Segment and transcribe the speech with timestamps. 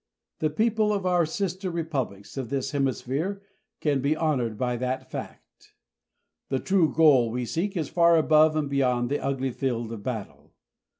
[0.39, 3.43] The people of our sister Republics of this Hemisphere
[3.81, 5.75] can be honored by that fact.
[6.49, 10.53] The true goal we seek is far above and beyond the ugly field of battle.